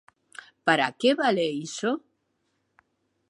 ¿Para 0.67 0.87
que 0.99 1.09
vale 1.21 1.45
iso? 1.67 1.91